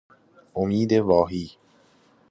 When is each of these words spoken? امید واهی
امید 0.55 0.91
واهی 0.93 1.51